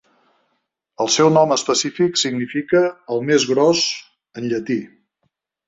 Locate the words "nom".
1.35-1.53